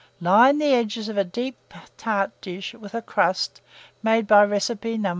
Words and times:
Line 0.19 0.57
the 0.57 0.73
edges 0.73 1.09
of 1.09 1.17
a 1.19 1.23
deep 1.23 1.75
tart 1.95 2.31
dish 2.41 2.73
with 2.73 2.95
crust 3.05 3.61
made 4.01 4.25
by 4.25 4.43
recipe 4.43 4.97
No. 4.97 5.09